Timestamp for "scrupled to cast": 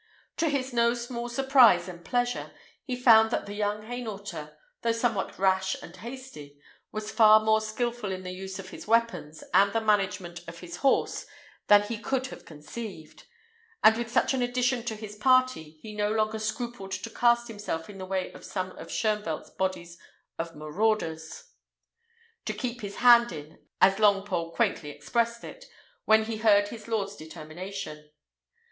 16.39-17.47